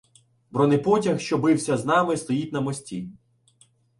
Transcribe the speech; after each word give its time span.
Бронепотяг, 0.51 1.19
що 1.19 1.37
бився 1.37 1.77
з 1.77 1.85
нами, 1.85 2.17
стоїть 2.17 2.53
на 2.53 2.61
мості. 2.61 3.09